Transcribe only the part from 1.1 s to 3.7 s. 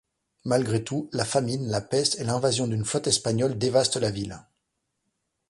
la famine, la peste et l’invasion d’une flotte espagnole